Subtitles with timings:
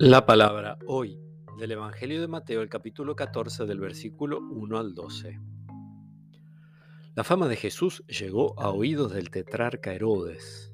[0.00, 1.18] La palabra hoy
[1.58, 5.40] del Evangelio de Mateo, el capítulo 14 del versículo 1 al 12.
[7.16, 10.72] La fama de Jesús llegó a oídos del tetrarca Herodes,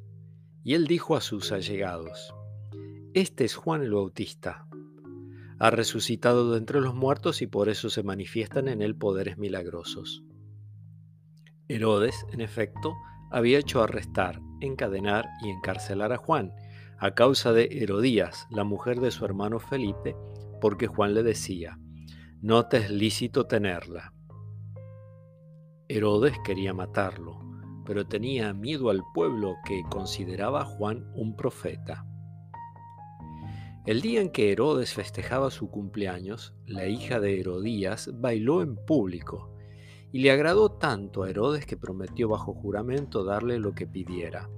[0.63, 2.35] y él dijo a sus allegados,
[3.15, 4.67] Este es Juan el Bautista.
[5.59, 10.23] Ha resucitado de entre los muertos y por eso se manifiestan en él poderes milagrosos.
[11.67, 12.95] Herodes, en efecto,
[13.31, 16.53] había hecho arrestar, encadenar y encarcelar a Juan,
[16.99, 20.17] a causa de Herodías, la mujer de su hermano Felipe,
[20.61, 21.79] porque Juan le decía,
[22.41, 24.13] no te es lícito tenerla.
[25.89, 27.41] Herodes quería matarlo,
[27.85, 32.07] pero tenía miedo al pueblo que consideraba a Juan un profeta.
[33.87, 39.55] El día en que Herodes festejaba su cumpleaños, la hija de Herodías bailó en público,
[40.11, 44.49] y le agradó tanto a Herodes que prometió bajo juramento darle lo que pidiera.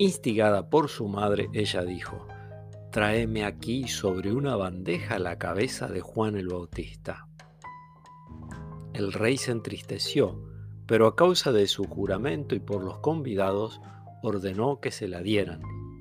[0.00, 2.26] Instigada por su madre, ella dijo,
[2.90, 7.28] Tráeme aquí sobre una bandeja la cabeza de Juan el Bautista.
[8.94, 10.42] El rey se entristeció,
[10.86, 13.82] pero a causa de su juramento y por los convidados,
[14.22, 15.60] ordenó que se la dieran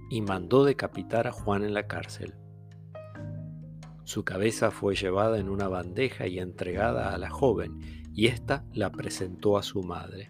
[0.10, 2.36] y mandó decapitar a Juan en la cárcel.
[4.06, 7.82] Su cabeza fue llevada en una bandeja y entregada a la joven,
[8.14, 10.30] y ésta la presentó a su madre.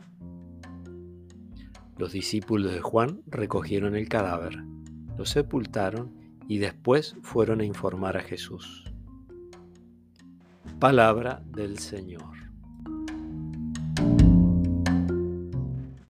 [1.99, 4.55] Los discípulos de Juan recogieron el cadáver,
[5.17, 6.13] lo sepultaron
[6.47, 8.85] y después fueron a informar a Jesús.
[10.79, 12.48] Palabra del Señor.